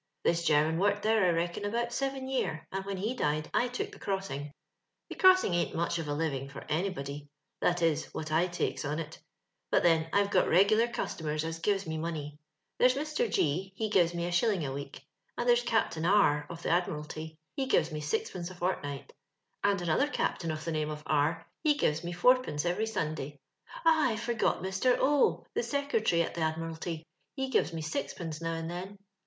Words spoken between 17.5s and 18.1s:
ho gives me